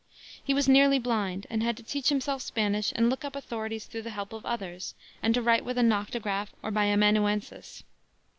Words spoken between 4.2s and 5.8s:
of others and to write with